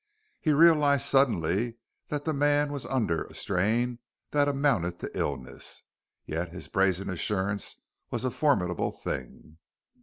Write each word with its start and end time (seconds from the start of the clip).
He 0.39 0.51
realized 0.51 1.05
suddenly 1.05 1.75
that 2.07 2.25
the 2.25 2.33
man 2.33 2.71
was 2.71 2.87
under 2.87 3.25
a 3.25 3.35
strain 3.35 3.99
that 4.31 4.47
amounted 4.47 4.97
to 5.01 5.15
illness. 5.15 5.83
Yet 6.25 6.49
his 6.49 6.67
brazen 6.67 7.07
assurance 7.07 7.75
was 8.09 8.25
a 8.25 8.31
formidable 8.31 8.91
thing. 8.91 9.59